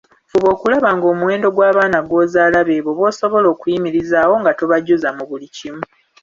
[0.29, 5.83] Fuba okulaba ng'omuwendo gw’abaana gw’ozaaala beebo b’osobola okuyimirizaawo nga tobajuza mu buli kimu.